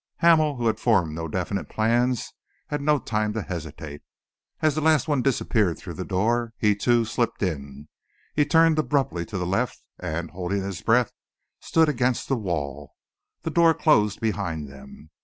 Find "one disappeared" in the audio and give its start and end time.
5.07-5.77